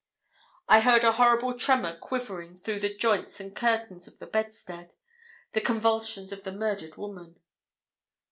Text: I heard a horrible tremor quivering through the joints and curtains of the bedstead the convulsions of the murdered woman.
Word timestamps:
I 0.67 0.79
heard 0.79 1.03
a 1.03 1.11
horrible 1.11 1.53
tremor 1.55 1.95
quivering 1.95 2.55
through 2.55 2.79
the 2.79 2.91
joints 2.91 3.39
and 3.39 3.55
curtains 3.55 4.07
of 4.07 4.17
the 4.17 4.25
bedstead 4.25 4.95
the 5.51 5.61
convulsions 5.61 6.31
of 6.31 6.41
the 6.41 6.51
murdered 6.51 6.95
woman. 6.97 7.39